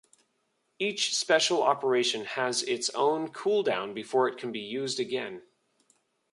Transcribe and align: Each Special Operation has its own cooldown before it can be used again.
Each 0.79 1.15
Special 1.15 1.61
Operation 1.61 2.25
has 2.25 2.63
its 2.63 2.89
own 2.95 3.29
cooldown 3.31 3.93
before 3.93 4.27
it 4.27 4.39
can 4.39 4.51
be 4.51 4.59
used 4.59 4.99
again. 4.99 5.43